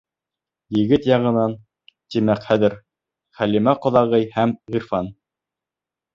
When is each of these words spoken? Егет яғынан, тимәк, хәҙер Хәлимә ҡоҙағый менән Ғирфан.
Егет 0.77 1.03
яғынан, 1.09 1.53
тимәк, 2.15 2.41
хәҙер 2.47 2.77
Хәлимә 3.41 3.77
ҡоҙағый 3.85 4.27
менән 4.33 4.57
Ғирфан. 4.79 5.13